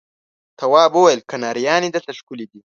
تواب 0.59 0.91
وويل: 0.95 1.19
کنریانې 1.31 1.89
دلته 1.95 2.11
ښکلې 2.19 2.45
دي. 2.51 2.59